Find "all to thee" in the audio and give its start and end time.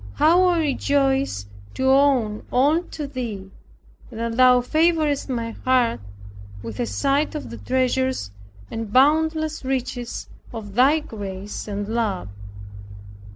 2.51-3.51